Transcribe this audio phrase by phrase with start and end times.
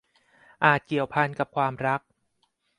[0.65, 2.01] อาจเกี่ยวพันกับความรัก